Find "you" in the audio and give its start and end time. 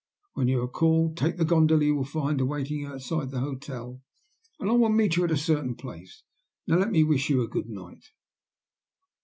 0.47-0.63, 1.85-1.95, 2.79-2.87, 5.15-5.25, 7.29-7.43